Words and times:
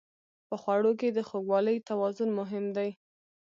په 0.47 0.55
خوړو 0.61 0.91
کې 0.99 1.07
د 1.11 1.19
خوږوالي 1.27 1.75
توازن 1.89 2.29
مهم 2.39 2.65
دی. 2.77 2.89